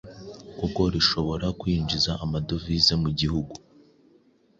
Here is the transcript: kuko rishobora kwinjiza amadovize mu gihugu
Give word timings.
kuko 0.59 0.81
rishobora 0.93 1.45
kwinjiza 1.59 2.11
amadovize 2.23 2.93
mu 3.03 3.09
gihugu 3.19 3.53